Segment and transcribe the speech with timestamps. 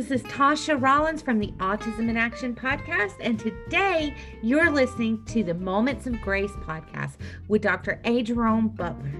[0.00, 5.44] This is Tasha Rollins from the Autism in Action podcast, and today you're listening to
[5.44, 7.16] the Moments of Grace podcast
[7.48, 8.00] with Dr.
[8.06, 8.22] A.
[8.22, 9.12] Jerome Butler.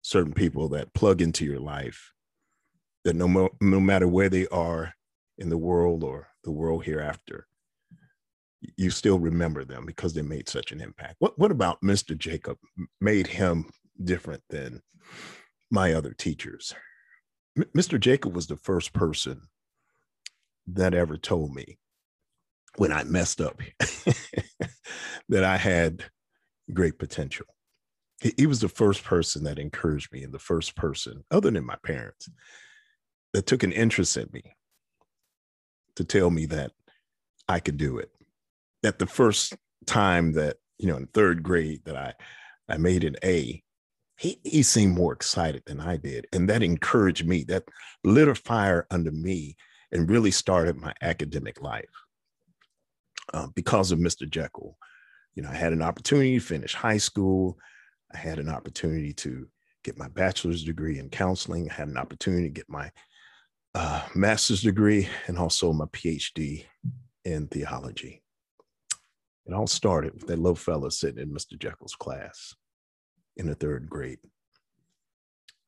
[0.01, 2.13] certain people that plug into your life
[3.03, 4.93] that no, mo- no matter where they are
[5.37, 7.47] in the world or the world hereafter,
[8.75, 11.15] you still remember them because they made such an impact.
[11.19, 12.17] What, what about Mr.
[12.17, 12.57] Jacob
[12.99, 13.69] made him
[14.03, 14.81] different than
[15.71, 16.73] my other teachers?
[17.57, 17.99] M- Mr.
[17.99, 19.41] Jacob was the first person
[20.67, 21.77] that ever told me
[22.79, 23.59] when I messed up
[25.29, 26.05] that I had
[26.73, 27.45] great potential.
[28.21, 31.65] He, he, was the first person that encouraged me and the first person, other than
[31.65, 32.29] my parents,
[33.33, 34.55] that took an interest in me
[35.97, 36.71] to tell me that
[37.49, 38.11] I could do it.
[38.81, 42.13] That the first time that, you know, in third grade that I,
[42.69, 43.61] I made an A,
[44.17, 46.27] he, he seemed more excited than I did.
[46.31, 47.65] And that encouraged me, that
[48.05, 49.57] lit a fire under me
[49.91, 51.89] and really started my academic life
[53.33, 54.29] uh, because of Mr.
[54.29, 54.77] Jekyll.
[55.35, 57.57] You know, I had an opportunity to finish high school.
[58.13, 59.47] I had an opportunity to
[59.83, 61.69] get my bachelor's degree in counseling.
[61.69, 62.91] I had an opportunity to get my
[63.75, 66.65] uh, master's degree and also my PhD
[67.23, 68.21] in theology.
[69.45, 71.57] It all started with that little fella sitting in Mr.
[71.57, 72.53] Jekyll's class
[73.37, 74.19] in the third grade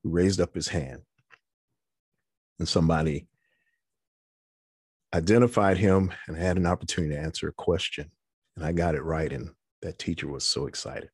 [0.04, 1.02] who raised up his hand
[2.60, 3.28] and somebody
[5.14, 8.10] identified him and had an opportunity to answer a question.
[8.56, 9.32] And I got it right.
[9.32, 9.52] And
[9.82, 11.10] that teacher was so excited.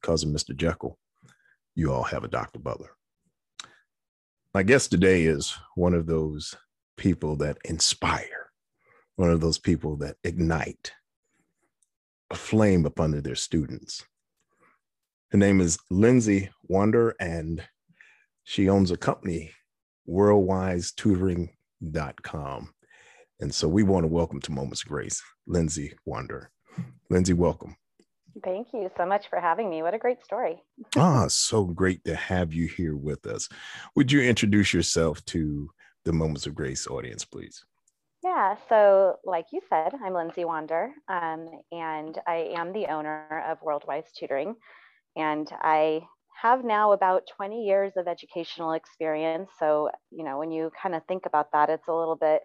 [0.00, 0.54] Because of Mr.
[0.54, 0.98] Jekyll,
[1.74, 2.58] you all have a Dr.
[2.58, 2.90] Butler.
[4.52, 6.54] My guest today is one of those
[6.96, 8.50] people that inspire,
[9.16, 10.92] one of those people that ignite
[12.30, 14.04] a flame up under their students.
[15.30, 17.64] Her name is Lindsay Wander, and
[18.44, 19.50] she owns a company,
[20.08, 21.50] Worldwise Tutoring
[22.22, 22.72] com.
[23.40, 26.50] And so we want to welcome to Moments of Grace, Lindsay Wander.
[27.10, 27.76] Lindsay, welcome.
[28.42, 29.82] Thank you so much for having me.
[29.82, 30.62] What a great story.
[30.96, 33.48] ah, so great to have you here with us.
[33.96, 35.70] Would you introduce yourself to
[36.04, 37.64] the Moments of Grace audience, please?
[38.24, 43.60] Yeah, so like you said, I'm Lindsay Wander, um, and I am the owner of
[43.60, 44.56] Worldwise Tutoring.
[45.14, 46.00] And I
[46.40, 49.50] have now about 20 years of educational experience.
[49.58, 52.42] So, you know, when you kind of think about that, it's a little bit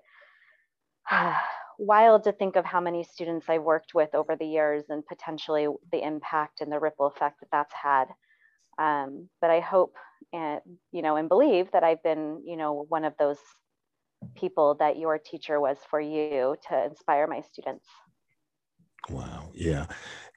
[1.79, 5.67] wild to think of how many students I've worked with over the years and potentially
[5.91, 8.05] the impact and the ripple effect that that's had.
[8.77, 9.95] Um, but I hope
[10.31, 13.39] and, you know, and believe that I've been, you know, one of those
[14.35, 17.85] people that your teacher was for you to inspire my students.
[19.09, 19.49] Wow.
[19.53, 19.87] Yeah.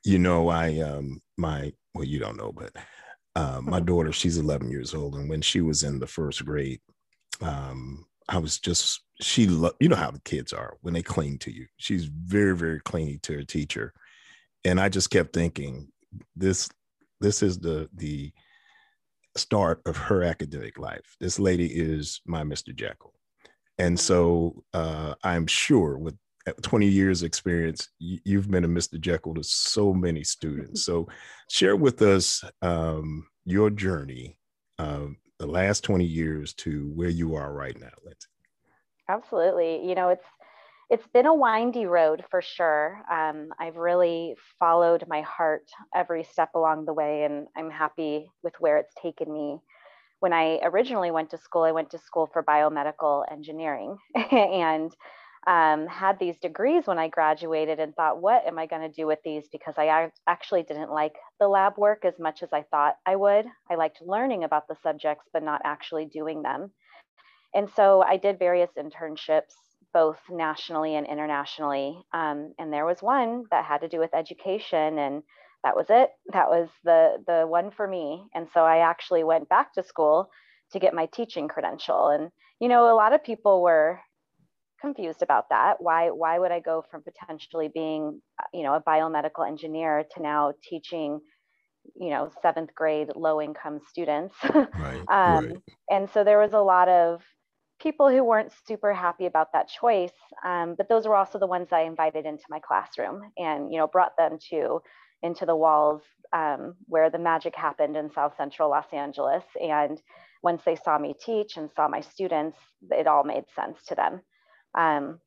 [0.05, 2.73] You know, I, um, my, well, you don't know, but
[3.35, 6.81] uh, my daughter, she's 11 years old, and when she was in the first grade,
[7.41, 11.39] um, I was just she, lo- you know how the kids are when they cling
[11.39, 11.67] to you.
[11.77, 13.93] She's very, very clingy to her teacher,
[14.65, 15.89] and I just kept thinking,
[16.37, 16.69] this
[17.21, 18.33] this is the the
[19.37, 21.17] start of her academic life.
[21.21, 22.75] This lady is my Mr.
[22.75, 23.15] Jekyll.
[23.79, 26.17] And so uh, I'm sure with
[26.63, 29.01] 20 years experience, you've been a Mr.
[29.01, 30.83] Jekyll to so many students.
[30.93, 31.09] So
[31.49, 34.37] share with us um, your journey,
[34.79, 38.27] um, the last 20 years to where you are right now, Lindsay.
[39.09, 39.89] Absolutely.
[39.89, 40.25] You know, it's
[40.91, 43.01] it's been a windy road for sure.
[43.11, 45.65] Um, I've really followed my heart
[45.95, 49.59] every step along the way, and I'm happy with where it's taken me.
[50.21, 53.97] When I originally went to school, I went to school for biomedical engineering
[54.31, 54.95] and
[55.47, 59.07] um, had these degrees when I graduated and thought, what am I going to do
[59.07, 59.45] with these?
[59.51, 63.47] Because I actually didn't like the lab work as much as I thought I would.
[63.71, 66.71] I liked learning about the subjects, but not actually doing them.
[67.55, 69.55] And so I did various internships
[69.93, 72.03] both nationally and internationally.
[72.13, 75.23] Um, and there was one that had to do with education, and
[75.65, 76.11] that was it.
[76.33, 78.25] That was the the one for me.
[78.35, 80.31] And so I actually went back to school
[80.73, 82.09] to get my teaching credential.
[82.09, 82.31] And
[82.61, 84.01] you know, a lot of people were
[84.83, 85.77] confused about that.
[85.81, 88.21] Why why would I go from potentially being
[88.53, 91.21] you know a biomedical engineer to now teaching
[91.97, 95.57] you know seventh grade low income students right, um, right.
[95.91, 97.23] and so there was a lot of
[97.83, 100.13] people who weren't super happy about that choice.
[100.45, 103.89] Um, but those were also the ones I invited into my classroom and, you know,
[103.89, 104.81] brought them to
[105.23, 106.03] into the walls
[106.33, 109.45] um, where the magic happened in South Central Los Angeles.
[109.61, 110.01] And
[110.43, 112.59] once they saw me teach and saw my students,
[112.91, 114.21] it all made sense to them.
[114.77, 115.21] Um,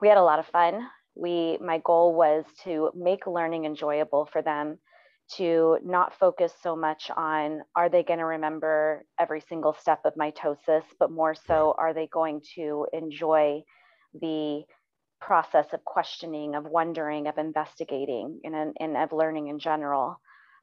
[0.00, 0.86] we had a lot of fun.
[1.14, 4.78] We, my goal was to make learning enjoyable for them
[5.36, 10.14] to not focus so much on are they going to remember every single step of
[10.16, 13.62] mitosis, but more so are they going to enjoy
[14.20, 14.62] the
[15.20, 20.20] process of questioning, of wondering, of investigating, and, and of learning in general.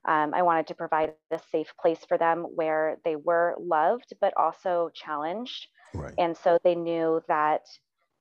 [0.08, 4.34] Um, I wanted to provide a safe place for them where they were loved, but
[4.38, 5.68] also challenged.
[5.94, 6.14] Right.
[6.18, 7.62] And so they knew that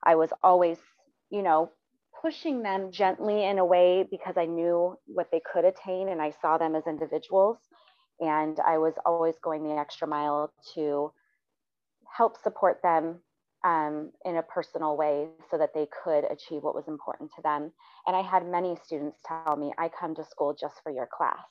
[0.05, 0.79] I was always,
[1.31, 1.70] you know,
[2.20, 6.32] pushing them gently in a way because I knew what they could attain and I
[6.43, 7.58] saw them as individuals.
[8.20, 11.12] And I was always going the extra mile to
[12.17, 13.20] help support them
[13.64, 17.73] um, in a personal way so that they could achieve what was important to them.
[18.06, 21.47] And I had many students tell me, I come to school just for your class.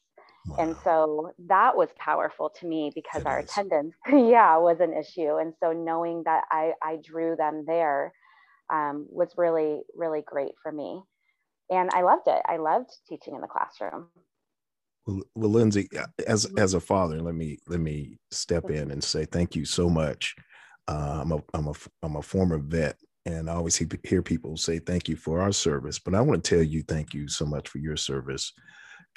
[0.48, 0.58] Wow.
[0.60, 3.50] And so that was powerful to me because it our is.
[3.50, 5.38] attendance, yeah, was an issue.
[5.38, 8.14] And so knowing that I, I drew them there
[8.70, 11.02] um, was really, really great for me.
[11.70, 12.42] And I loved it.
[12.46, 14.08] I loved teaching in the classroom.
[15.06, 15.88] Well, well, Lindsay,
[16.28, 16.60] as mm-hmm.
[16.60, 20.36] as a father, let me let me step in and say thank you so much.
[20.88, 21.74] Uh, I'm a I'm a
[22.04, 26.00] I'm a former vet, and I always hear people say thank you for our service.
[26.00, 28.54] But I want to tell you thank you so much for your service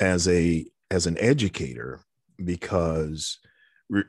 [0.00, 2.00] as a as an educator
[2.44, 3.38] because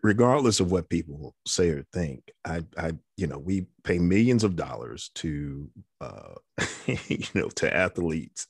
[0.02, 4.56] regardless of what people say or think, I, I, you know, we pay millions of
[4.56, 5.70] dollars to,
[6.00, 6.36] uh,
[6.86, 8.48] you know, to athletes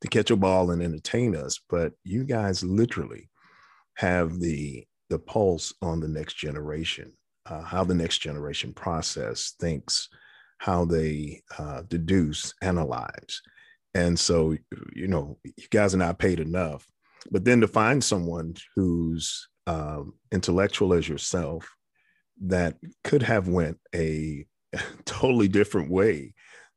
[0.00, 3.28] to catch a ball and entertain us, but you guys literally
[3.96, 7.12] have the the pulse on the next generation,
[7.44, 10.08] uh, how the next generation process thinks,
[10.58, 13.42] how they uh, deduce, analyze,
[13.94, 14.56] and so
[14.94, 16.86] you know, you guys are not paid enough.
[17.30, 21.76] But then to find someone who's um, intellectual as yourself
[22.42, 24.44] that could have went a
[25.04, 26.34] totally different way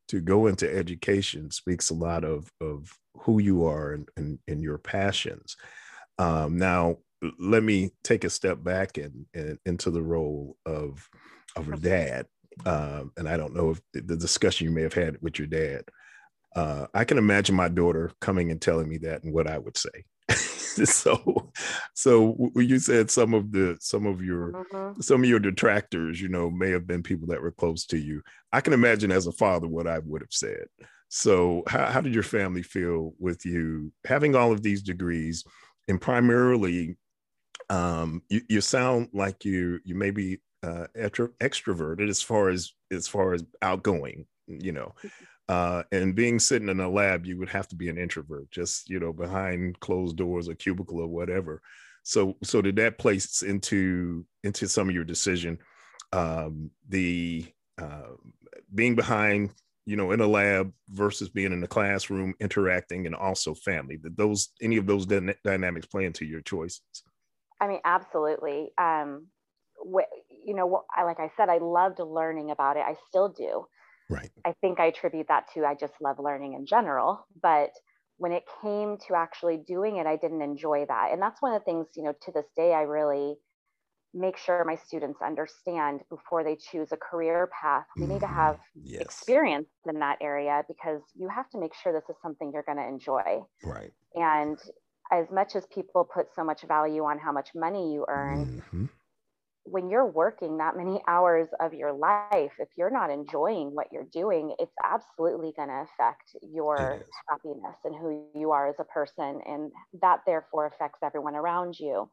[0.10, 4.62] to go into education speaks a lot of of who you are and, and, and
[4.62, 5.56] your passions.
[6.20, 6.98] Um, now
[7.40, 11.08] let me take a step back and, and into the role of
[11.56, 12.28] of a dad.
[12.68, 15.86] Um, and i don't know if the discussion you may have had with your dad.
[16.56, 19.76] Uh, i can imagine my daughter coming and telling me that and what i would
[19.76, 20.06] say
[20.86, 21.52] so
[21.94, 25.02] so you said some of the some of your mm-hmm.
[25.02, 28.22] some of your detractors you know may have been people that were close to you.
[28.52, 30.66] I can imagine as a father what i would have said.
[31.10, 35.44] So how, how did your family feel with you having all of these degrees
[35.88, 36.98] and primarily
[37.70, 43.08] um, you, you sound like you you may be uh, extroverted as far as as
[43.08, 44.94] far as outgoing you know
[45.50, 48.90] uh, and being sitting in a lab, you would have to be an introvert, just
[48.90, 51.62] you know, behind closed doors, or cubicle or whatever.
[52.04, 55.60] So, so did that place into into some of your decision?
[56.12, 57.46] Um, the
[57.82, 58.14] uh,
[58.74, 59.52] being behind,
[59.86, 63.98] you know, in a lab versus being in the classroom, interacting, and also family.
[63.98, 66.82] Did those any of those dynamics play into your choices?
[67.60, 68.72] I mean, absolutely.
[68.78, 69.28] Um,
[69.78, 70.12] wh-
[70.46, 72.84] you know, I, like I said, I loved learning about it.
[72.86, 73.66] I still do.
[74.10, 74.30] Right.
[74.46, 77.26] I think I attribute that to I just love learning in general.
[77.42, 77.72] But
[78.18, 81.12] when it came to actually doing it, I didn't enjoy that.
[81.12, 83.36] And that's one of the things, you know, to this day, I really
[84.14, 87.86] make sure my students understand before they choose a career path.
[87.98, 88.36] We need to mm-hmm.
[88.36, 89.02] have yes.
[89.02, 92.78] experience in that area because you have to make sure this is something you're going
[92.78, 93.42] to enjoy.
[93.64, 93.92] Right.
[94.14, 94.60] And
[95.12, 98.86] as much as people put so much value on how much money you earn, mm-hmm.
[99.66, 104.08] When you're working that many hours of your life, if you're not enjoying what you're
[104.12, 109.40] doing, it's absolutely going to affect your happiness and who you are as a person.
[109.46, 112.10] And that therefore affects everyone around you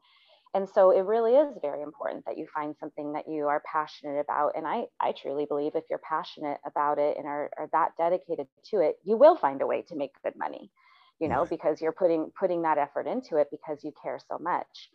[0.53, 4.19] and so it really is very important that you find something that you are passionate
[4.19, 7.91] about and i i truly believe if you're passionate about it and are, are that
[7.97, 10.69] dedicated to it you will find a way to make good money
[11.19, 11.49] you know right.
[11.49, 14.89] because you're putting putting that effort into it because you care so much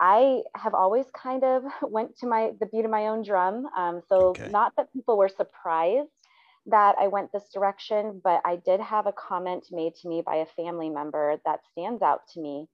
[0.00, 4.00] i have always kind of went to my the beat of my own drum um,
[4.08, 4.48] so okay.
[4.48, 6.10] not that people were surprised
[6.66, 10.36] that I went this direction, but I did have a comment made to me by
[10.36, 12.66] a family member that stands out to me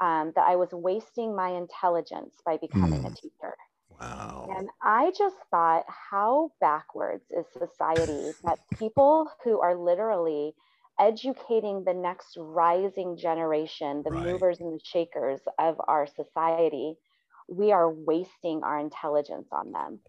[0.00, 3.06] um, that I was wasting my intelligence by becoming mm.
[3.06, 3.14] a hmm.
[3.14, 3.54] teacher.
[4.00, 4.48] Wow.
[4.56, 10.54] And I just thought, how backwards is society that people who are literally
[10.98, 14.24] educating the next rising generation, the right.
[14.24, 16.94] movers and the shakers of our society,
[17.48, 20.00] we are wasting our intelligence on them.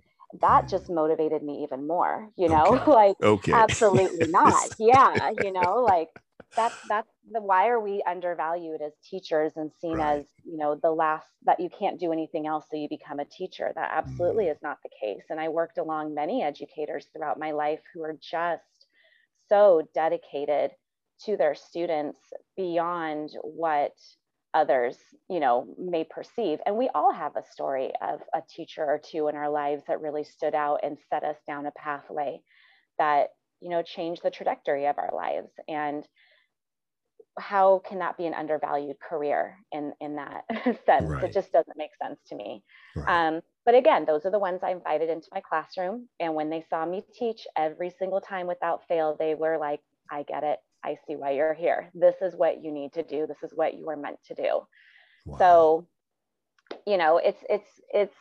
[0.42, 0.70] That hmm.
[0.70, 2.92] just motivated me even more, you know, okay.
[2.92, 3.52] like okay.
[3.54, 4.70] absolutely not.
[4.80, 6.10] yeah, you know, like
[6.56, 10.20] that's that's the why are we undervalued as teachers and seen right.
[10.20, 13.26] as you know the last that you can't do anything else so you become a
[13.26, 14.52] teacher that absolutely mm.
[14.52, 18.18] is not the case and i worked along many educators throughout my life who are
[18.22, 18.64] just
[19.50, 20.72] so dedicated
[21.26, 22.20] to their students
[22.58, 23.94] beyond what
[24.54, 24.98] others
[25.30, 26.60] you know may perceive.
[26.66, 30.02] And we all have a story of a teacher or two in our lives that
[30.02, 32.40] really stood out and set us down a pathway
[32.98, 33.28] that
[33.62, 35.52] you know changed the trajectory of our lives.
[35.68, 36.08] And
[37.38, 40.46] how can that be an undervalued career in in that
[40.86, 41.24] sense right.
[41.24, 42.64] it just doesn't make sense to me
[42.96, 43.28] right.
[43.28, 46.64] um, but again those are the ones i invited into my classroom and when they
[46.70, 50.98] saw me teach every single time without fail they were like i get it i
[51.08, 53.90] see why you're here this is what you need to do this is what you
[53.90, 54.62] are meant to do
[55.26, 55.38] wow.
[55.38, 55.88] so
[56.88, 58.16] you know it's it's it's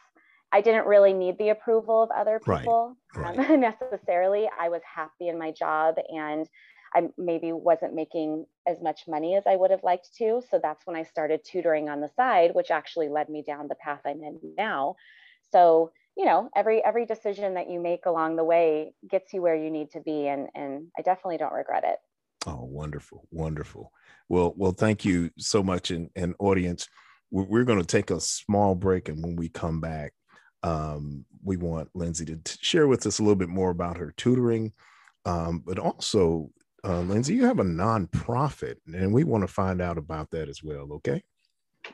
[0.52, 3.36] I didn't really need the approval of other people right.
[3.36, 4.48] Um, necessarily.
[4.56, 6.48] I was happy in my job and
[6.94, 10.42] I maybe wasn't making as much money as I would have liked to.
[10.50, 13.74] So that's when I started tutoring on the side, which actually led me down the
[13.74, 14.96] path I'm in now.
[15.50, 19.56] So, you know, every every decision that you make along the way gets you where
[19.56, 20.28] you need to be.
[20.28, 21.98] And and I definitely don't regret it.
[22.46, 23.90] Oh, wonderful, wonderful.
[24.28, 26.88] Well, well, thank you so much, and, and audience.
[27.30, 30.12] We're, going to take a small break, and when we come back,
[30.62, 34.14] um, we want Lindsay to t- share with us a little bit more about her
[34.16, 34.72] tutoring,
[35.24, 36.50] um, but also
[36.84, 40.62] uh, Lindsay, you have a nonprofit, and we want to find out about that as
[40.62, 40.92] well.
[40.92, 41.22] Okay.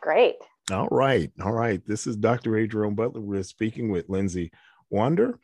[0.00, 0.36] Great.
[0.70, 1.32] All right.
[1.42, 1.80] All right.
[1.86, 2.56] This is Dr.
[2.56, 2.66] A.
[2.66, 3.20] Jerome Butler.
[3.20, 4.50] We're speaking with Lindsay
[4.88, 5.38] Wander,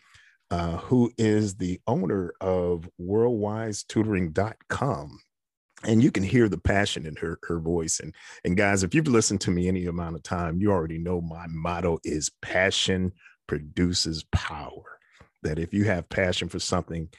[0.51, 5.21] uh, who is the owner of worldwisetutoring.com.
[5.85, 8.01] And you can hear the passion in her, her voice.
[8.01, 11.21] And, and guys, if you've listened to me any amount of time, you already know
[11.21, 13.13] my motto is passion
[13.47, 14.99] produces power.
[15.43, 17.11] That if you have passion for something,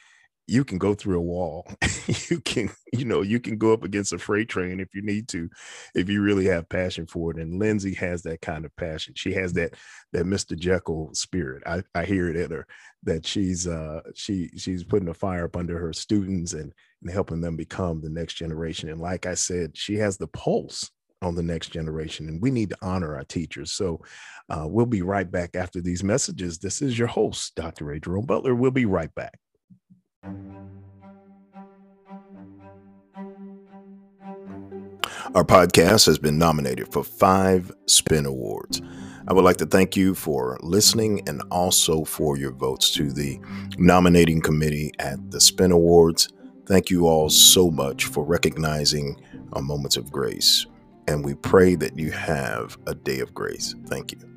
[0.48, 1.68] you can go through a wall.
[2.30, 5.27] you can, you know, you can go up against a freight train if you need
[5.27, 5.50] to,
[5.94, 7.38] if you really have passion for it.
[7.38, 9.13] And Lindsay has that kind of passion.
[9.16, 9.74] She has that
[10.13, 10.58] that Mr.
[10.58, 11.63] Jekyll spirit.
[11.66, 12.66] I, I hear it in her
[13.04, 17.42] that she's uh she she's putting a fire up under her students and, and helping
[17.42, 18.89] them become the next generation.
[18.89, 20.89] And like I said, she has the pulse
[21.22, 24.00] on the next generation and we need to honor our teachers so
[24.51, 28.24] uh, we'll be right back after these messages this is your host dr a jerome
[28.24, 29.39] butler we'll be right back
[35.38, 38.81] our podcast has been nominated for five Spin Awards.
[39.27, 43.39] I would like to thank you for listening and also for your votes to the
[43.77, 46.29] nominating committee at the Spin Awards.
[46.65, 49.15] Thank you all so much for recognizing
[49.53, 50.65] our moments of grace.
[51.07, 53.75] And we pray that you have a day of grace.
[53.86, 54.37] Thank you.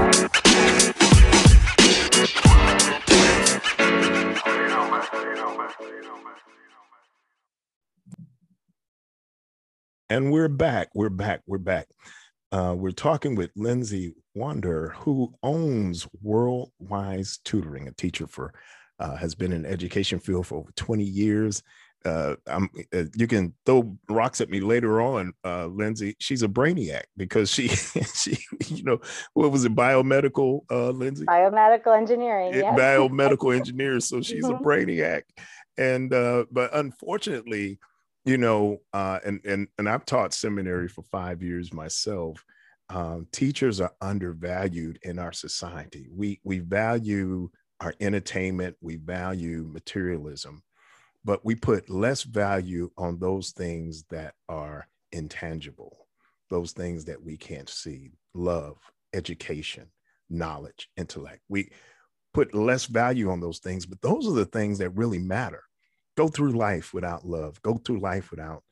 [10.11, 10.89] And we're back.
[10.93, 11.39] We're back.
[11.47, 11.87] We're back.
[12.51, 18.53] Uh, we're talking with Lindsay Wander, who owns Worldwise Tutoring, a teacher for,
[18.99, 21.63] uh, has been in education field for over 20 years.
[22.03, 26.17] Uh, I'm, uh, you can throw rocks at me later on, uh, Lindsay.
[26.19, 27.69] She's a brainiac because she,
[28.13, 28.37] she,
[28.67, 28.99] you know,
[29.33, 31.23] what was it, biomedical, uh, Lindsay?
[31.23, 32.53] Biomedical engineering.
[32.53, 32.77] Yes.
[32.77, 34.01] Biomedical engineer.
[34.01, 34.61] So she's mm-hmm.
[34.61, 35.21] a brainiac,
[35.77, 37.79] and uh, but unfortunately,
[38.25, 42.43] you know, uh, and and and I've taught seminary for five years myself.
[42.89, 46.07] Um, teachers are undervalued in our society.
[46.11, 47.49] We we value
[47.79, 50.61] our entertainment, we value materialism,
[51.25, 56.07] but we put less value on those things that are intangible,
[56.49, 58.77] those things that we can't see: love,
[59.13, 59.87] education,
[60.29, 61.41] knowledge, intellect.
[61.49, 61.71] We
[62.33, 65.63] put less value on those things, but those are the things that really matter
[66.17, 68.63] go through life without love, go through life without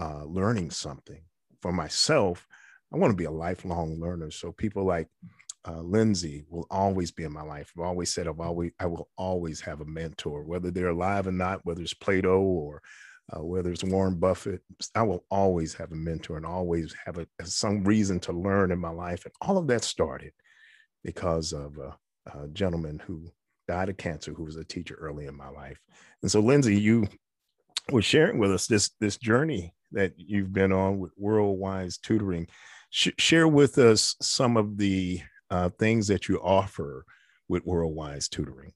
[0.00, 1.22] uh, learning something.
[1.60, 2.46] For myself,
[2.92, 4.30] I want to be a lifelong learner.
[4.30, 5.08] So people like
[5.66, 7.72] uh, Lindsay will always be in my life.
[7.76, 11.32] I've always said I've always I will always have a mentor, whether they're alive or
[11.32, 12.82] not, whether it's Plato or
[13.32, 14.60] uh, whether it's Warren Buffett.
[14.94, 18.78] I will always have a mentor and always have a, some reason to learn in
[18.78, 19.24] my life.
[19.24, 20.32] And all of that started
[21.02, 21.96] because of a,
[22.38, 23.30] a gentleman who
[23.66, 25.80] died of cancer who was a teacher early in my life.
[26.22, 27.06] And so, Lindsay, you
[27.90, 32.46] were sharing with us this this journey that you've been on with Worldwise Tutoring.
[32.90, 37.04] Sh- share with us some of the uh, things that you offer
[37.48, 38.72] with Worldwise Tutoring.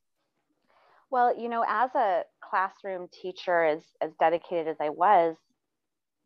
[1.11, 5.37] Well, you know, as a classroom teacher, as as dedicated as I was,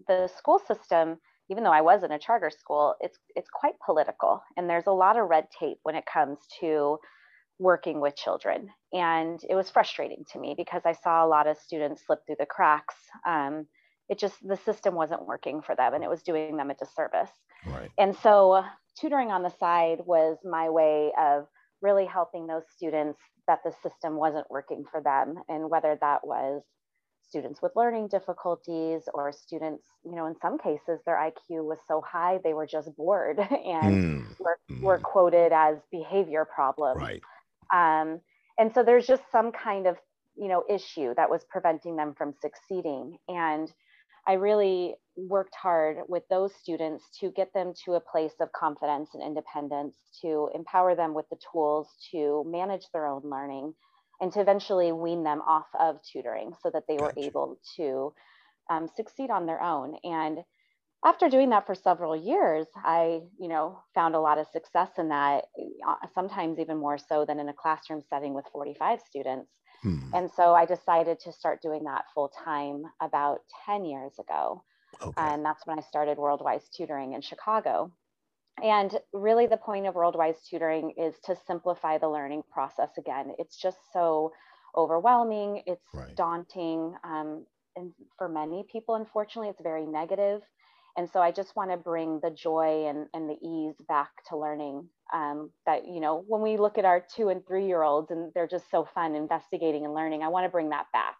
[0.09, 4.43] the school system, even though I was in a charter school, it's it's quite political,
[4.57, 6.99] and there's a lot of red tape when it comes to
[7.63, 8.69] working with children.
[8.93, 12.37] And it was frustrating to me because I saw a lot of students slip through
[12.39, 12.97] the cracks.
[13.27, 13.67] Um,
[14.09, 17.31] it just, the system wasn't working for them and it was doing them a disservice.
[17.67, 17.91] Right.
[17.99, 18.63] And so
[19.01, 21.47] tutoring on the side was my way of
[21.81, 25.37] really helping those students that the system wasn't working for them.
[25.49, 26.63] And whether that was
[27.33, 32.03] students with learning difficulties or students, you know, in some cases their IQ was so
[32.07, 34.39] high they were just bored and mm.
[34.39, 34.81] were, mm.
[34.83, 37.01] were quoted as behavior problems.
[37.01, 37.23] Right.
[37.73, 38.21] Um,
[38.59, 39.97] and so there's just some kind of,
[40.37, 43.19] you know, issue that was preventing them from succeeding.
[43.29, 43.73] And
[44.27, 49.11] I really worked hard with those students to get them to a place of confidence
[49.15, 53.75] and independence, to empower them with the tools to manage their own learning,
[54.21, 57.15] and to eventually wean them off of tutoring so that they gotcha.
[57.19, 58.15] were able to
[58.71, 59.97] um, succeed on their own.
[60.05, 60.39] And
[61.05, 65.09] after doing that for several years, I, you know, found a lot of success in
[65.09, 65.45] that,
[65.87, 69.51] uh, sometimes even more so than in a classroom setting with 45 students.
[69.83, 69.99] Hmm.
[70.15, 74.63] And so I decided to start doing that full time about 10 years ago.
[75.01, 75.13] Okay.
[75.17, 77.91] And that's when I started Worldwise Tutoring in Chicago.
[78.63, 83.33] And really, the point of Worldwise Tutoring is to simplify the learning process again.
[83.39, 84.33] It's just so
[84.77, 86.15] overwhelming, it's right.
[86.15, 86.95] daunting.
[87.03, 90.43] Um, and for many people, unfortunately, it's very negative.
[90.97, 94.37] And so I just want to bring the joy and, and the ease back to
[94.37, 98.11] learning um, that, you know, when we look at our two and three year olds
[98.11, 101.17] and they're just so fun investigating and learning, I want to bring that back.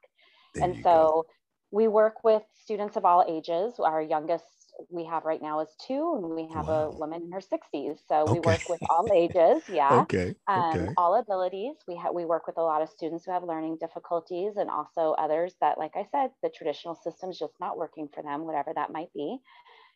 [0.55, 1.27] There and so go.
[1.71, 3.75] we work with students of all ages.
[3.79, 4.45] Our youngest
[4.91, 6.85] we have right now is two, and we have wow.
[6.85, 7.99] a woman in her 60s.
[8.09, 8.33] So okay.
[8.33, 10.01] we work with all ages, yeah.
[10.03, 10.35] okay.
[10.47, 10.89] Um, okay.
[10.97, 11.77] All abilities.
[11.87, 15.15] We have we work with a lot of students who have learning difficulties, and also
[15.19, 18.93] others that, like I said, the traditional system's just not working for them, whatever that
[18.93, 19.39] might be.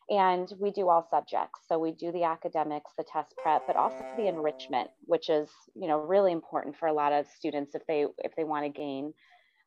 [0.09, 1.59] And we do all subjects.
[1.67, 5.87] So we do the academics, the test prep, but also the enrichment, which is you
[5.87, 9.13] know really important for a lot of students if they if they want to gain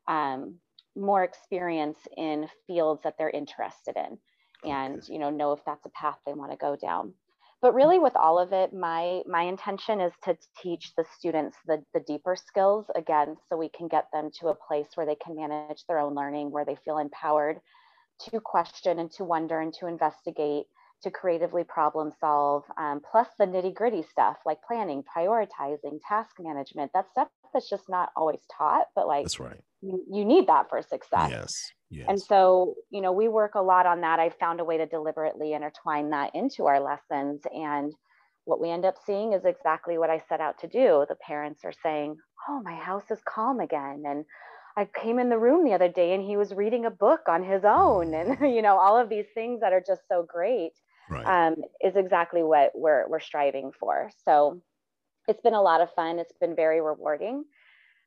[0.09, 0.57] um,
[0.97, 4.19] more experience in fields that they're interested in
[4.65, 7.15] Oh, and you know know if that's a path they want to go down.
[7.63, 11.83] But really with all of it my my intention is to teach the students the,
[11.95, 15.37] the deeper skills again so we can get them to a place where they can
[15.37, 17.61] manage their own learning where they feel empowered
[18.31, 20.67] to question and to wonder and to investigate
[21.03, 26.91] to creatively problem solve um, plus the nitty gritty stuff like planning prioritizing task management
[26.95, 30.69] that stuff that's just not always taught but like that's right you, you need that
[30.69, 32.07] for success yes Yes.
[32.09, 34.21] And so, you know, we work a lot on that.
[34.21, 37.43] I found a way to deliberately intertwine that into our lessons.
[37.53, 37.93] And
[38.45, 41.05] what we end up seeing is exactly what I set out to do.
[41.09, 42.17] The parents are saying,
[42.49, 44.05] Oh, my house is calm again.
[44.07, 44.25] And
[44.77, 47.43] I came in the room the other day and he was reading a book on
[47.43, 48.15] his own.
[48.15, 50.73] And, you know, all of these things that are just so great
[51.11, 51.49] right.
[51.49, 54.11] um, is exactly what we're, we're striving for.
[54.25, 54.63] So
[55.29, 56.19] it's been a lot of fun.
[56.19, 57.45] It's been very rewarding.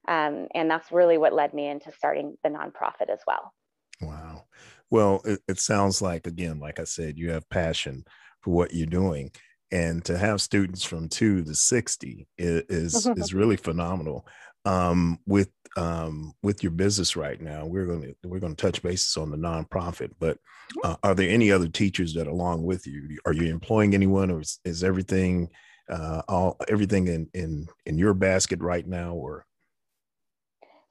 [0.08, 3.54] Um, and that's really what led me into starting the nonprofit as well.
[4.02, 4.46] Wow.
[4.90, 8.04] Well, it, it sounds like again, like I said, you have passion
[8.42, 9.32] for what you're doing,
[9.72, 14.28] and to have students from two to sixty is is, is really phenomenal.
[14.66, 18.82] Um, with um, with your business right now, we're going to we're going to touch
[18.82, 20.12] bases on the nonprofit.
[20.20, 20.38] But
[20.84, 23.18] uh, are there any other teachers that along with you?
[23.26, 25.50] Are you employing anyone, or is, is everything
[25.90, 29.46] uh, all everything in in in your basket right now, or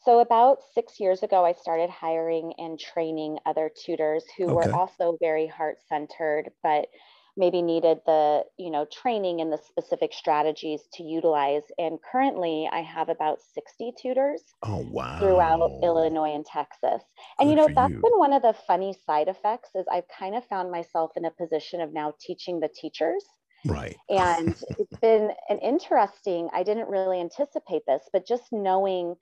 [0.04, 4.54] so about six years ago, I started hiring and training other tutors who Okay.
[4.54, 6.88] were also very heart centered, but
[7.36, 11.62] maybe needed the you know training and the specific strategies to utilize.
[11.78, 17.02] And currently, I have about 60 tutors oh wow, throughout Illinois and Texas.
[17.38, 18.00] And you know, that's you.
[18.00, 21.30] been one of the funny side effects is I've kind of found myself in a
[21.30, 23.24] position of now teaching the teachers.
[23.64, 23.96] Right.
[24.08, 29.14] And it's been an interesting, I didn't really anticipate this, but just knowing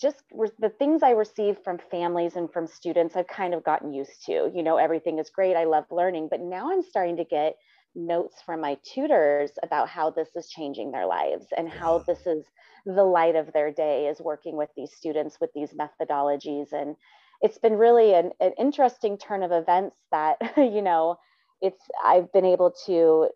[0.00, 3.92] just re- the things I receive from families and from students, I've kind of gotten
[3.92, 4.50] used to.
[4.54, 5.56] You know, everything is great.
[5.56, 7.54] I love learning, but now I'm starting to get
[7.94, 12.44] notes from my tutors about how this is changing their lives and how this is
[12.84, 16.72] the light of their day is working with these students with these methodologies.
[16.72, 16.96] And
[17.40, 21.16] it's been really an, an interesting turn of events that, you know,
[21.60, 23.28] it's, I've been able to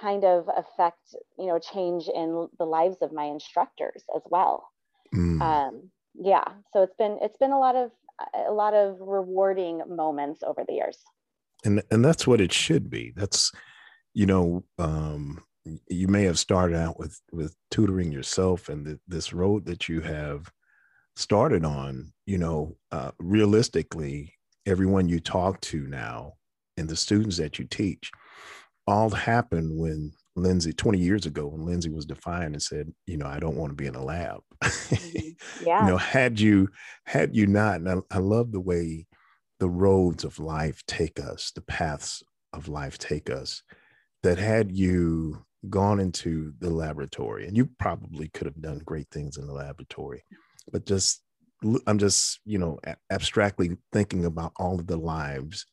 [0.00, 4.68] kind of affect, you know, change in the lives of my instructors as well
[5.14, 5.40] Mm.
[5.40, 7.90] um yeah so it's been it's been a lot of
[8.48, 10.98] a lot of rewarding moments over the years
[11.64, 13.52] and and that's what it should be that's
[14.14, 15.42] you know um
[15.88, 20.00] you may have started out with with tutoring yourself and th- this road that you
[20.00, 20.50] have
[21.16, 24.32] started on you know uh, realistically
[24.66, 26.32] everyone you talk to now
[26.76, 28.10] and the students that you teach
[28.86, 33.26] all happened when lindsay 20 years ago when lindsay was defiant and said you know
[33.26, 34.40] i don't want to be in a lab.
[34.62, 35.28] Mm-hmm.
[35.66, 36.68] Yeah you know had you
[37.04, 39.06] had you not and I, I love the way
[39.60, 42.22] the roads of life take us the paths
[42.52, 43.62] of life take us
[44.22, 49.36] that had you gone into the laboratory and you probably could have done great things
[49.36, 50.24] in the laboratory
[50.72, 51.22] but just
[51.86, 52.78] I'm just you know
[53.10, 55.66] abstractly thinking about all of the lives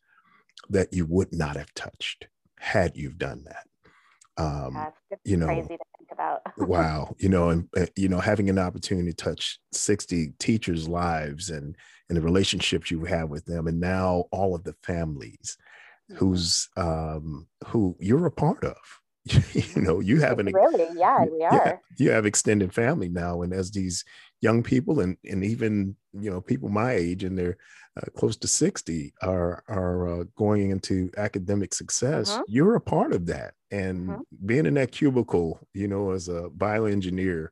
[0.69, 2.27] that you would not have touched
[2.59, 3.65] had you've done that
[4.37, 6.41] um it's you know, crazy to think about.
[6.57, 11.75] wow you know and you know having an opportunity to touch 60 teachers lives and
[12.09, 15.57] and the relationships you have with them and now all of the families
[16.11, 16.17] Mhm.
[16.17, 18.77] whose um who you're a part of.
[19.75, 21.81] You know you have an really yeah we yeah, are.
[21.97, 24.03] you have extended family now and as these
[24.43, 27.57] young people and and even you know people my age and they're
[27.97, 32.43] uh, close to 60 are are uh, going into academic success Mhm.
[32.45, 34.23] you're a part of that and Mhm.
[34.45, 37.47] being in that cubicle you know as a bioengineer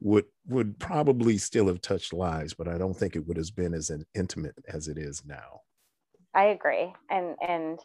[0.00, 3.74] would would probably still have touched lives but i don't think it would have been
[3.74, 5.60] as intimate as it is now
[6.34, 7.80] i agree and and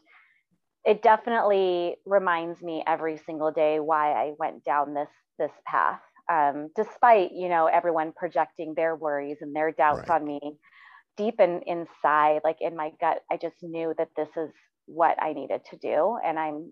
[0.85, 5.09] it definitely reminds me every single day why i went down this
[5.39, 10.11] this path um, despite you know everyone projecting their worries and their doubts Right.
[10.11, 10.39] on me
[11.17, 14.51] deep in inside like in my gut i just knew that this is
[14.85, 16.71] what i needed to do and i'm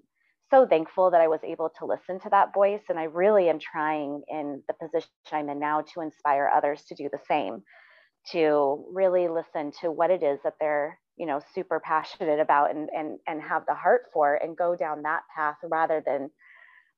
[0.52, 3.60] so thankful that i was able to listen to that voice and i really am
[3.60, 7.64] trying in the position i'm in now to inspire others to do the same
[8.32, 12.90] to really listen to what it is that they're you know super passionate about and
[12.96, 16.30] and and have the heart for and go down that path rather than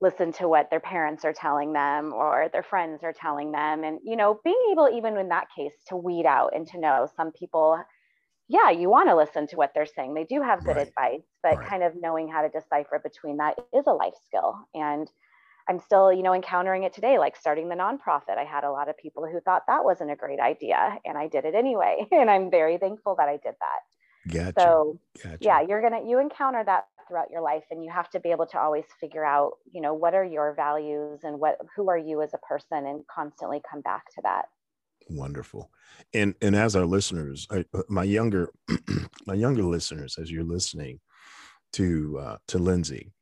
[0.01, 3.83] listen to what their parents are telling them or their friends are telling them.
[3.83, 7.07] And you know being able even in that case to weed out and to know
[7.15, 7.83] some people
[8.49, 10.13] yeah you want to listen to what they're saying.
[10.15, 10.87] They do have good Right.
[10.87, 11.67] advice but Right.
[11.67, 14.55] kind of knowing how to decipher between that is a life skill.
[14.73, 15.11] And
[15.69, 18.37] i'm still you know encountering it today like starting the nonprofit.
[18.37, 21.27] I had a lot of people who thought that wasn't a great idea and i
[21.27, 22.07] did it anyway.
[22.11, 23.81] And i'm very thankful that i did that
[24.27, 24.53] gotcha.
[24.57, 25.37] So gotcha.
[25.41, 28.45] yeah you're gonna you encounter that throughout your life and you have to be able
[28.47, 32.21] to always figure out you know what are your values and what who are you
[32.21, 34.45] as a person and constantly come back to that.
[35.09, 35.69] Wonderful.
[36.13, 38.49] And and as our listeners I, uh, my younger
[39.25, 40.99] my younger listeners as you're listening
[41.73, 43.13] to uh to lindsay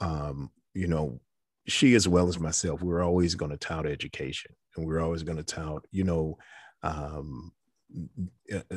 [0.00, 1.20] um you know
[1.66, 5.36] she as well as myself we're always going to tout education and we're always going
[5.36, 6.36] to tout you know
[6.82, 7.52] um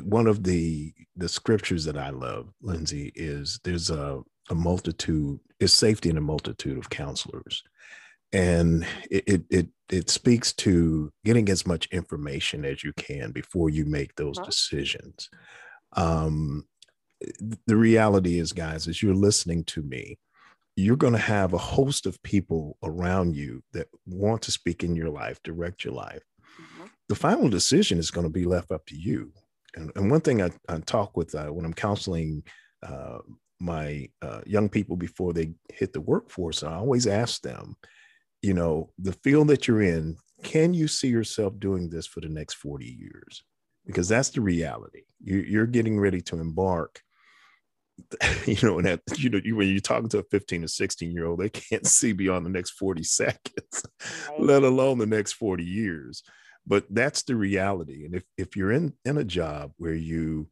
[0.03, 5.73] one of the the scriptures that i love lindsay is there's a a multitude is
[5.73, 7.63] safety in a multitude of counselors
[8.33, 13.69] and it, it it it speaks to getting as much information as you can before
[13.69, 14.45] you make those Mhm.
[14.45, 15.29] decisions
[15.93, 16.65] um
[17.67, 20.17] the reality is guys as you're listening to me
[20.75, 24.95] you're going to have a host of people around you that want to speak in
[24.95, 26.23] your life direct your life.
[27.09, 29.31] The final decision is going to be left up to you
[29.75, 32.43] And, and one thing I, I talk with uh, when I'm counseling
[32.83, 33.19] uh,
[33.59, 37.75] my uh, young people before they hit the workforce, I always ask them,
[38.41, 42.29] you know, the field that you're in, can you see yourself doing this for the
[42.29, 43.43] next 40 years?
[43.85, 45.03] Because that's the reality.
[45.23, 47.01] You, you're getting ready to embark
[48.45, 51.11] you know, and that, you know, you, when you're talking to a 15 or 16
[51.11, 53.85] year old, they can't see beyond the next 40 seconds,
[54.39, 56.23] let alone the next 40 years.
[56.67, 58.05] But that's the reality.
[58.05, 60.47] And if, if you're in, in a job where you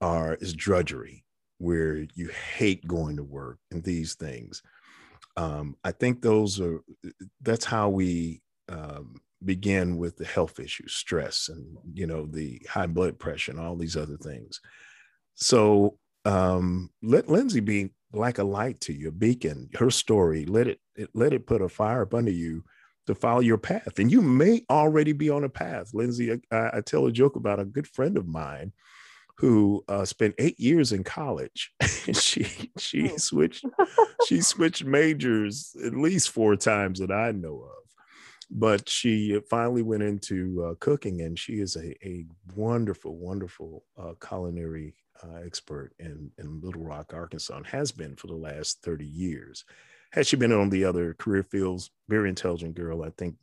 [0.00, 1.24] are is drudgery,
[1.58, 4.62] where you hate going to work and these things,
[5.36, 6.80] um, I think those are
[7.42, 12.86] that's how we um, begin with the health issues, stress, and you know the high
[12.86, 14.60] blood pressure and all these other things.
[15.34, 19.68] So um, let Lindsay be like a light to you, a beacon.
[19.74, 22.64] Her story, let it, it let it put a fire up under you
[23.06, 23.98] to follow your path.
[23.98, 25.94] And you may already be on a path.
[25.94, 28.72] Lindsay, I, I tell a joke about a good friend of mine
[29.38, 31.72] who uh, spent eight years in college.
[32.12, 33.16] she she oh.
[33.18, 33.64] switched
[34.26, 37.82] she switched majors at least four times that I know of.
[38.48, 44.12] But she finally went into uh, cooking, and she is a, a wonderful, wonderful uh,
[44.24, 49.04] culinary uh, expert in, in Little Rock, Arkansas, and has been for the last 30
[49.04, 49.64] years.
[50.16, 53.36] Had she been on the other career fields, very intelligent girl, I think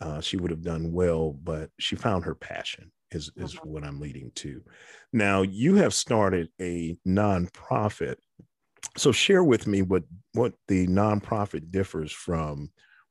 [0.00, 3.64] uh, she would have done well, but she found her passion, is, is uh-huh.
[3.64, 4.62] what I'm leading to.
[5.12, 8.16] Now, you have started a nonprofit.
[8.96, 12.70] So, share with me what, what the nonprofit differs from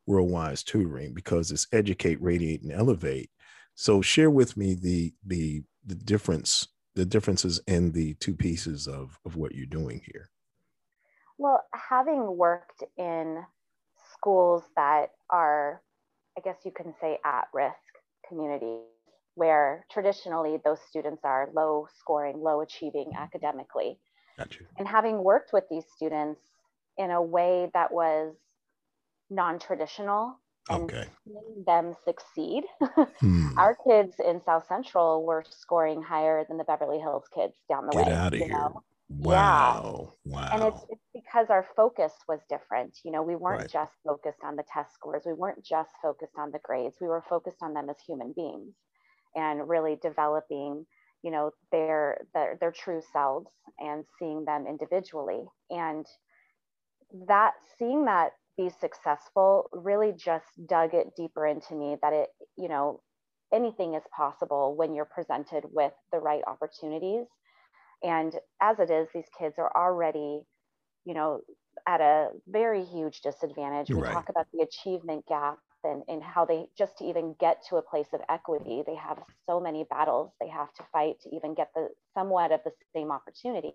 [0.09, 3.29] Worldwise Tutoring because it's Educate, Radiate, and Elevate.
[3.75, 9.17] So, share with me the, the, the difference the differences in the two pieces of,
[9.25, 10.29] of what you're doing here?
[11.37, 13.43] Well, having worked in
[14.13, 15.81] schools that are,
[16.37, 17.75] I guess you can say, at risk
[18.27, 18.81] communities,
[19.35, 23.99] where traditionally those students are low scoring, low achieving academically.
[24.37, 24.63] Gotcha.
[24.77, 26.41] And having worked with these students
[26.97, 28.35] in a way that was
[29.29, 31.05] non traditional and okay.
[31.25, 32.63] seeing them succeed.
[33.19, 33.47] hmm.
[33.57, 37.91] Our kids in South Central were scoring higher than the Beverly Hills kids down the
[37.91, 38.03] Get way.
[38.05, 38.49] Get out of here.
[38.49, 38.83] Know?
[39.19, 40.13] Wow.
[40.25, 40.33] Yeah.
[40.33, 40.49] Wow.
[40.53, 42.97] And it's, it's because our focus was different.
[43.03, 43.69] You know, we weren't right.
[43.69, 45.23] just focused on the test scores.
[45.25, 46.95] We weren't just focused on the grades.
[47.01, 48.73] We were focused on them as human beings
[49.35, 50.85] and really developing,
[51.23, 55.43] you know, their their, their true selves and seeing them individually.
[55.69, 56.05] And
[57.27, 62.69] that seeing that be successful really just dug it deeper into me that it, you
[62.69, 63.01] know,
[63.53, 67.25] anything is possible when you're presented with the right opportunities.
[68.03, 70.41] And as it is, these kids are already,
[71.05, 71.41] you know,
[71.87, 73.89] at a very huge disadvantage.
[73.89, 74.13] We right.
[74.13, 77.81] talk about the achievement gap and, and how they just to even get to a
[77.81, 81.69] place of equity, they have so many battles they have to fight to even get
[81.75, 83.73] the somewhat of the same opportunities.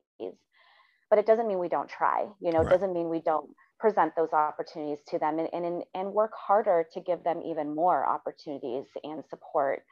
[1.10, 2.66] But it doesn't mean we don't try, you know, right.
[2.66, 6.84] it doesn't mean we don't present those opportunities to them and, and, and work harder
[6.92, 9.82] to give them even more opportunities and support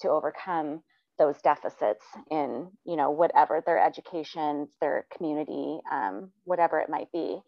[0.00, 0.82] to overcome
[1.18, 7.38] those deficits in you know whatever their education their community um, whatever it might be.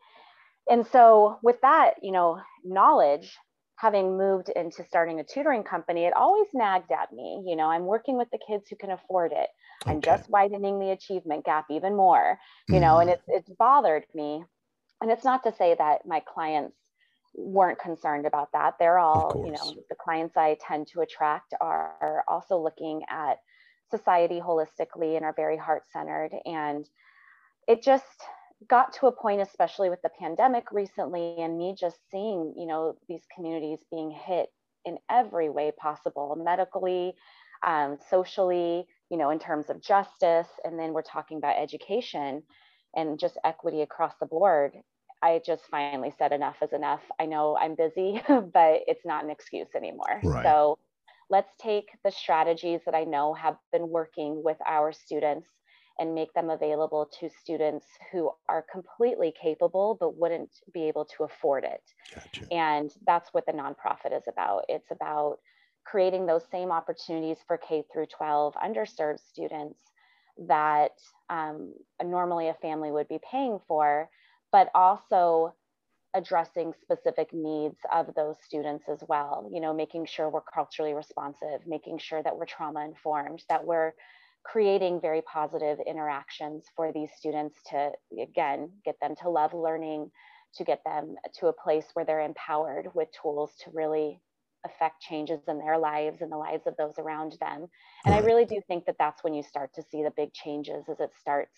[0.69, 3.37] And so with that you know knowledge
[3.77, 7.85] having moved into starting a tutoring company it always nagged at me you know i'm
[7.85, 9.49] working with the kids who can afford it.
[9.83, 9.93] Okay.
[9.93, 14.45] i'm just widening the achievement gap even more you know and it's it's bothered me.
[15.01, 16.75] And it's not to say that my clients
[17.35, 18.75] weren't concerned about that.
[18.79, 23.39] They're all you know the clients i tend to attract are also looking at
[23.91, 26.89] society holistically and are very heart centered and
[27.67, 28.05] it just
[28.69, 32.97] got to a point especially with the pandemic recently and me just seeing you know
[33.09, 34.49] these communities being hit
[34.85, 37.15] in every way possible medically
[37.67, 42.43] um, socially you know in terms of justice and then we're talking about education
[42.95, 44.73] and just equity across the board,
[45.23, 47.03] I just finally said enough is enough.
[47.19, 50.21] I know I'm busy, but it's not an excuse anymore.
[50.23, 50.45] Right.
[50.45, 50.79] So
[51.31, 55.49] let's take the strategies that I know have been working with our students
[55.99, 61.25] and make them available to students who are completely capable but wouldn't be able to
[61.25, 61.83] afford it.
[62.15, 62.53] Gotcha.
[62.53, 64.65] And that's what the nonprofit is about.
[64.69, 65.39] It's about
[65.85, 69.81] creating those same opportunities for K through 12 underserved students
[70.47, 70.93] that
[71.31, 74.09] um, normally a family would be paying for,
[74.53, 75.55] but also
[76.15, 79.49] addressing specific needs of those students as well.
[79.53, 83.93] You know, making sure we're culturally responsive, making sure that we're trauma informed, that we're
[84.45, 90.11] creating very positive interactions for these students to, again, get them to love learning,
[90.55, 94.21] to get them to a place where they're empowered with tools to really
[94.65, 97.69] affect changes in their lives and the lives of those around them
[98.05, 100.85] and i really do think that that's when you start to see the big changes
[100.89, 101.57] as it starts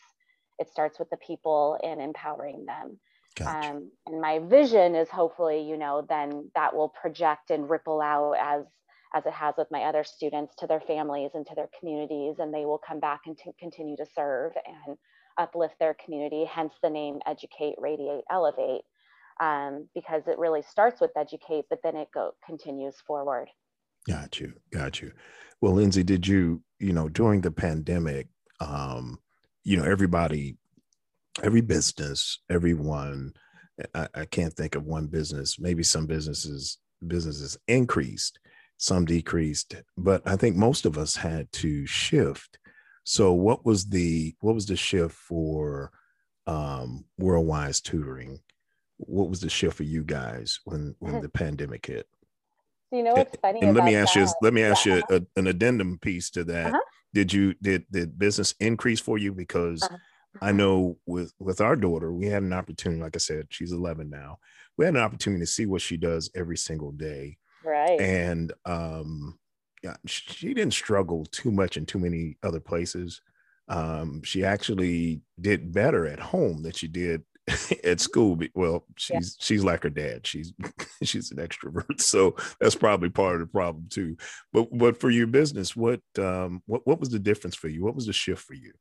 [0.58, 2.98] it starts with the people and empowering them
[3.36, 3.68] gotcha.
[3.68, 8.34] um, and my vision is hopefully you know then that will project and ripple out
[8.40, 8.64] as
[9.12, 12.54] as it has with my other students to their families and to their communities and
[12.54, 14.96] they will come back and to continue to serve and
[15.38, 18.82] uplift their community hence the name educate radiate elevate
[19.40, 23.48] um, because it really starts with educate, but then it go continues forward.
[24.06, 25.12] Got you, got you.
[25.60, 28.28] Well, Lindsay, did you, you know, during the pandemic,
[28.60, 29.18] um,
[29.64, 30.56] you know, everybody,
[31.42, 33.32] every business, everyone,
[33.94, 35.58] I, I can't think of one business.
[35.58, 38.38] Maybe some businesses businesses increased,
[38.76, 42.58] some decreased, but I think most of us had to shift.
[43.04, 45.90] So, what was the what was the shift for
[46.46, 48.40] um, Worldwise Tutoring?
[49.06, 52.06] what was the shift for you guys when when the pandemic hit?
[52.90, 53.60] You know what's funny?
[53.62, 54.20] And let me ask that?
[54.20, 55.00] you, let me ask yeah.
[55.10, 56.66] you a, an addendum piece to that.
[56.66, 56.80] Uh-huh.
[57.14, 59.32] Did you did did business increase for you?
[59.32, 59.96] Because uh-huh.
[60.40, 63.02] I know with with our daughter, we had an opportunity.
[63.02, 64.38] Like I said, she's 11 now.
[64.76, 67.38] We had an opportunity to see what she does every single day.
[67.64, 68.00] Right.
[68.00, 69.38] And um,
[69.82, 73.20] yeah, she didn't struggle too much in too many other places.
[73.68, 77.22] Um, she actually did better at home than she did
[77.84, 79.44] at school well she's yeah.
[79.44, 80.52] she's like her dad she's
[81.02, 84.16] she's an extrovert so that's probably part of the problem too
[84.52, 87.94] but but for your business what um what, what was the difference for you what
[87.94, 88.72] was the shift for you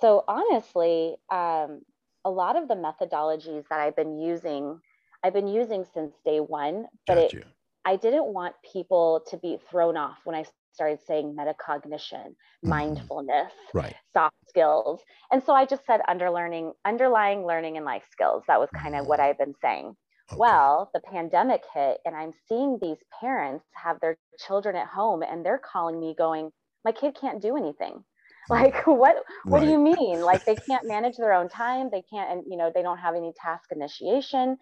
[0.00, 1.80] so honestly um
[2.24, 4.78] a lot of the methodologies that i've been using
[5.22, 7.44] i've been using since day one but it
[7.86, 12.68] I didn't want people to be thrown off when I started saying metacognition, mm-hmm.
[12.68, 13.94] mindfulness, right.
[14.12, 15.02] soft skills.
[15.30, 18.42] And so I just said underlearning, underlying learning and life skills.
[18.48, 19.08] That was kind of mm-hmm.
[19.08, 19.94] what I've been saying.
[20.28, 20.36] Okay.
[20.36, 25.46] Well, the pandemic hit and I'm seeing these parents have their children at home and
[25.46, 26.50] they're calling me going,
[26.84, 28.02] my kid can't do anything.
[28.50, 29.64] Like what what right.
[29.64, 30.20] do you mean?
[30.20, 33.14] Like they can't manage their own time, they can't and you know, they don't have
[33.14, 34.56] any task initiation.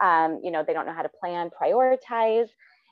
[0.00, 2.48] Um, you know, they don't know how to plan, prioritize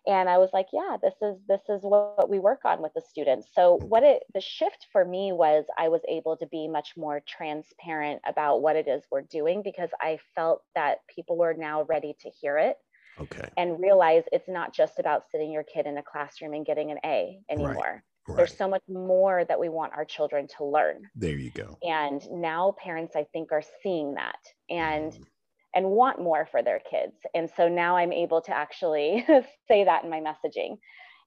[0.06, 3.00] and i was like yeah this is this is what we work on with the
[3.00, 6.90] students so what it the shift for me was i was able to be much
[6.96, 11.84] more transparent about what it is we're doing because i felt that people were now
[11.84, 12.76] ready to hear it
[13.20, 16.90] okay and realize it's not just about sitting your kid in a classroom and getting
[16.90, 18.36] an a anymore right.
[18.36, 21.08] There's so much more that we want our children to learn.
[21.14, 21.78] There you go.
[21.82, 24.38] And now parents, I think, are seeing that.
[24.70, 25.24] And mm
[25.74, 27.16] and want more for their kids.
[27.34, 29.24] And so now I'm able to actually
[29.68, 30.78] say that in my messaging.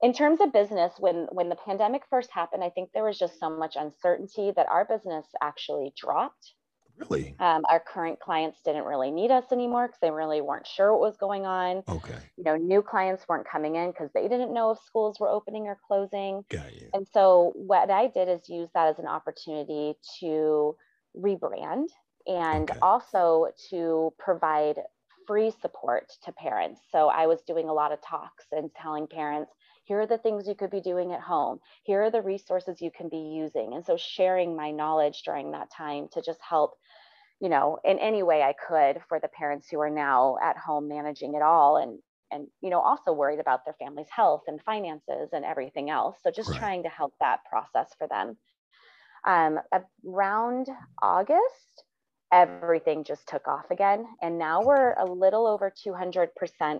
[0.01, 3.39] In terms of business, when when the pandemic first happened, I think there was just
[3.39, 6.53] so much uncertainty that our business actually dropped.
[6.97, 7.35] Really?
[7.39, 11.01] Um, our current clients didn't really need us anymore because they really weren't sure what
[11.01, 11.83] was going on.
[11.87, 12.17] Okay.
[12.37, 15.67] You know, new clients weren't coming in because they didn't know if schools were opening
[15.67, 16.43] or closing.
[16.49, 16.89] Got you.
[16.93, 20.75] And so what I did is use that as an opportunity to
[21.15, 21.87] rebrand
[22.25, 22.79] and okay.
[22.81, 24.77] also to provide
[25.27, 26.81] free support to parents.
[26.91, 29.51] So I was doing a lot of talks and telling parents,
[29.87, 31.59] here are the things you could be doing at home.
[31.83, 33.73] Here are the resources you can be using.
[33.73, 36.73] And so sharing my knowledge during that time to just help,
[37.39, 40.89] you know, in any way I could for the parents who are now at home
[40.89, 45.29] managing it all and and you know also worried about their family's health and finances
[45.31, 46.17] and everything else.
[46.21, 46.59] So just right.
[46.59, 48.35] trying to help that process for them.
[49.25, 49.59] Um,
[50.05, 50.67] around
[51.01, 51.83] August,
[52.31, 54.05] everything just took off again.
[54.21, 56.27] And now we're a little over 200%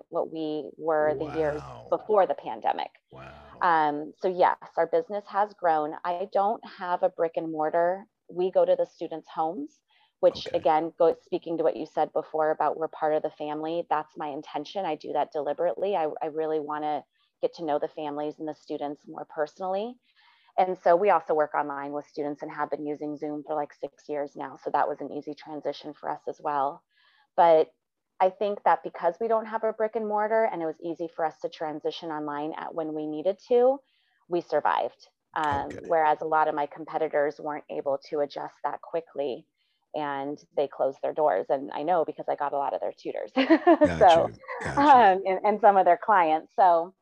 [0.10, 1.28] what we were wow.
[1.28, 2.90] the years before the pandemic.
[3.12, 3.32] Wow.
[3.62, 5.94] Um, so, yes, our business has grown.
[6.04, 8.06] I don't have a brick and mortar.
[8.30, 9.80] We go to the students' homes,
[10.20, 10.58] which okay.
[10.58, 14.18] again, go, speaking to what you said before about we're part of the family, that's
[14.18, 14.86] my intention.
[14.86, 15.96] I do that deliberately.
[15.96, 17.04] I, I really want to
[17.42, 19.96] get to know the families and the students more personally.
[20.58, 23.74] And so we also work online with students and have been using Zoom for like
[23.80, 24.58] six years now.
[24.64, 26.82] So that was an easy transition for us as well.
[27.36, 27.70] But
[28.20, 31.08] I think that because we don't have a brick and mortar and it was easy
[31.16, 33.78] for us to transition online at when we needed to,
[34.28, 35.08] we survived.
[35.36, 35.80] Um, okay.
[35.86, 39.46] Whereas a lot of my competitors weren't able to adjust that quickly
[39.94, 41.46] and they closed their doors.
[41.50, 43.32] And I know because I got a lot of their tutors.
[44.00, 44.30] so,
[44.76, 46.52] um, and, and some of their clients.
[46.56, 46.96] So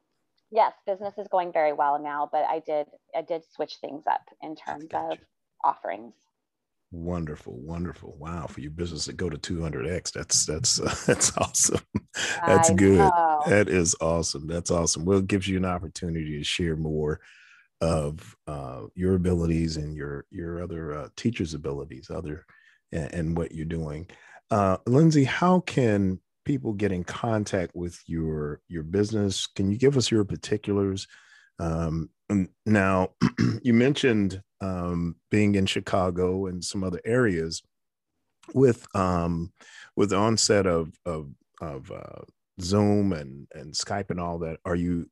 [0.56, 4.22] yes, business is going very well now, but I did I did switch things up
[4.42, 5.18] in terms of
[5.64, 6.14] offerings.
[6.92, 8.16] Wonderful, wonderful!
[8.18, 11.82] Wow, for your business to go to 200x, that's that's uh, that's awesome.
[12.46, 12.98] that's I good.
[12.98, 13.42] Know.
[13.48, 14.48] That is awesome.
[14.48, 15.04] That's awesome.
[15.04, 17.20] Well, it gives you an opportunity to share more
[17.82, 22.46] of uh, your abilities and your your other uh, teachers' abilities, other
[22.92, 24.08] and, and what you're doing.
[24.50, 29.98] Uh, Lindsay, how can people get in contact with your your business, can you give
[29.98, 31.08] us your particulars?
[31.60, 32.10] Um,
[32.66, 33.10] now,
[33.62, 37.62] you mentioned um, being in Chicago and some other areas
[38.54, 39.52] with um,
[39.96, 41.30] with the onset of of,
[41.62, 42.22] of uh,
[42.62, 44.60] Zoom and and Skype and all that.
[44.66, 45.10] Are you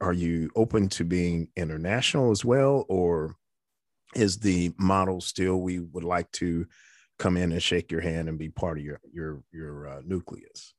[0.00, 3.36] are you open to being international as well, or
[4.14, 6.66] is the model still we would like to
[7.22, 10.74] come in and shake your hand and be part of your your your uh, nucleus?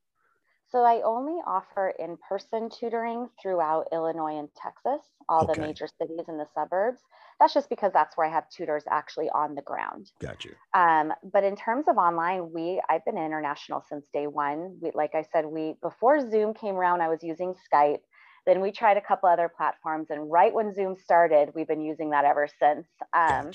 [0.69, 5.53] So I only offer in-person tutoring throughout Illinois and Texas, all okay.
[5.53, 6.99] the major cities and the suburbs.
[7.39, 10.09] That's just because that's where I have tutors actually on the ground.
[10.19, 10.55] Got you.
[10.73, 14.77] Um, but in terms of online, we I've been international since day one.
[14.81, 18.01] We, like I said, we before Zoom came around, I was using Skype.
[18.45, 22.09] Then we tried a couple other platforms, and right when Zoom started, we've been using
[22.09, 22.87] that ever since.
[23.13, 23.51] Um,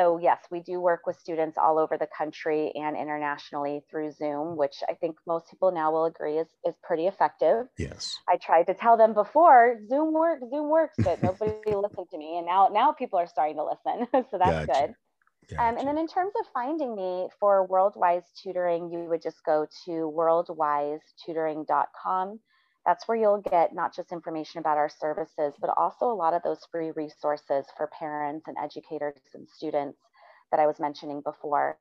[0.00, 4.56] so yes, we do work with students all over the country and internationally through Zoom,
[4.56, 7.66] which I think most people now will agree is, is pretty effective.
[7.76, 8.16] Yes.
[8.28, 12.38] I tried to tell them before Zoom works, Zoom works, but nobody listened to me.
[12.38, 14.06] And now, now people are starting to listen.
[14.30, 14.80] so that's gotcha.
[14.80, 14.94] good.
[15.50, 15.62] Gotcha.
[15.62, 19.66] Um, and then in terms of finding me for WorldWise tutoring, you would just go
[19.84, 22.40] to worldwisetutoring.com
[22.86, 26.42] that's where you'll get not just information about our services, but also a lot of
[26.42, 29.98] those free resources for parents and educators and students
[30.50, 31.76] that I was mentioning before.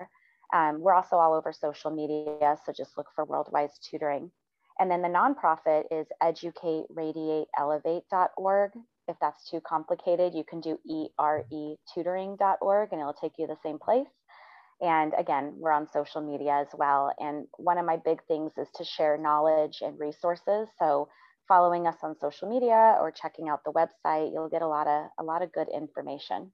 [0.54, 4.32] Um, we're also all over social media, so just look for WorldWise Tutoring.
[4.80, 8.72] And then the nonprofit is educateradiateelevate.org.
[9.08, 13.80] If that's too complicated, you can do eretutoring.org and it'll take you to the same
[13.80, 14.08] place.
[14.82, 17.14] And again, we're on social media as well.
[17.20, 20.70] And one of my big things is to share knowledge and resources.
[20.78, 21.10] So
[21.48, 25.08] following us on social media or checking out the website, you'll get a lot of
[25.20, 26.52] a lot of good information.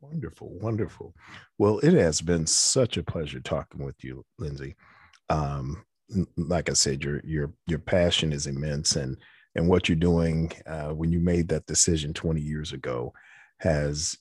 [0.00, 1.14] Wonderful, wonderful.
[1.58, 4.76] Well, it has been such a pleasure talking with you, Lindsay.
[5.28, 5.84] Um,
[6.36, 9.16] like I said, your your your passion is immense, and
[9.54, 13.12] and what you're doing uh, when you made that decision 20 years ago
[13.58, 14.16] has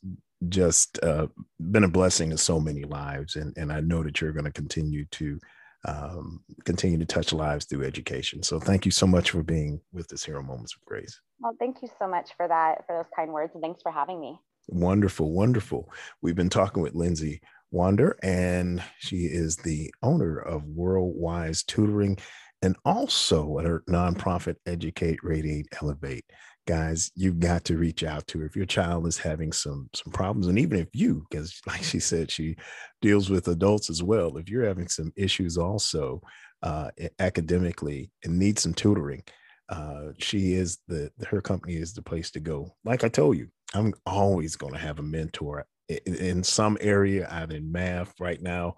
[0.50, 1.28] just uh,
[1.72, 4.52] been a blessing to so many lives, and and I know that you're going to
[4.52, 5.40] continue to
[5.86, 8.44] um, continue to touch lives through education.
[8.44, 11.20] So thank you so much for being with us here on Moments of Grace.
[11.40, 14.20] Well, thank you so much for that, for those kind words, and thanks for having
[14.20, 14.40] me.
[14.68, 15.92] Wonderful, wonderful.
[16.22, 22.18] We've been talking with Lindsay Wander, and she is the owner of WorldWise Tutoring
[22.62, 26.26] and also at her nonprofit Educate, Radiate, Elevate
[26.66, 30.12] guys you've got to reach out to her if your child is having some some
[30.12, 32.56] problems and even if you because like she said she
[33.02, 36.22] deals with adults as well if you're having some issues also
[36.64, 36.90] uh,
[37.20, 39.22] academically and need some tutoring
[39.70, 43.48] uh, she is the her company is the place to go like i told you
[43.74, 48.42] i'm always going to have a mentor in, in some area either in math right
[48.42, 48.76] now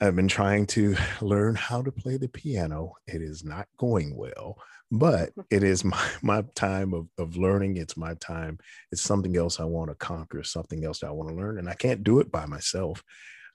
[0.00, 2.94] I've been trying to learn how to play the piano.
[3.06, 4.58] It is not going well,
[4.98, 7.76] but it is my, my time of, of learning.
[7.76, 8.58] It's my time.
[8.92, 11.58] It's something else I want to conquer, something else I want to learn.
[11.58, 13.02] And I can't do it by myself.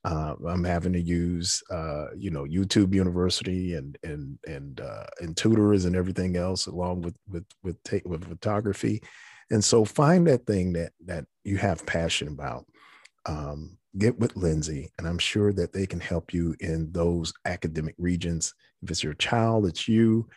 [0.05, 5.35] Uh, I'm having to use, uh, you know, YouTube University and and and uh, and
[5.35, 9.01] tutors and everything else, along with with with take with photography,
[9.51, 12.65] and so find that thing that that you have passion about.
[13.25, 17.95] Um, get with Lindsay, and I'm sure that they can help you in those academic
[17.97, 18.53] regions.
[18.81, 20.29] If it's your child, it's you.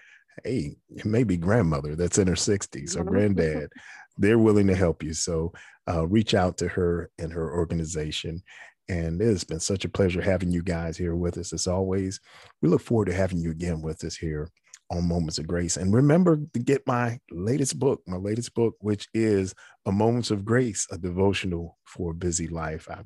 [0.45, 3.70] Hey, it may be grandmother that's in her 60s or granddad.
[4.16, 5.14] They're willing to help you.
[5.14, 5.53] So
[5.89, 8.43] uh, reach out to her and her organization.
[8.89, 12.20] And it has been such a pleasure having you guys here with us as always.
[12.61, 14.51] We look forward to having you again with us here
[14.91, 15.76] on Moments of Grace.
[15.76, 19.55] And remember to get my latest book, my latest book, which is
[19.87, 22.89] A Moments of Grace, a devotional for a busy life.
[22.91, 23.03] I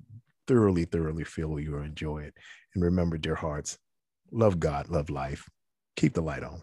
[0.47, 2.35] thoroughly, thoroughly feel you will enjoy it.
[2.75, 3.79] And remember, dear hearts,
[4.33, 5.49] love God, love life,
[5.97, 6.63] keep the light on.